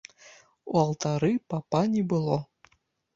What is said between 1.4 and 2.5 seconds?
папа не было.